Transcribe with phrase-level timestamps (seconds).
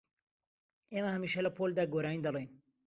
[0.93, 2.49] ئێمە هەمیشە لە پۆلدا گۆرانی دەڵێین.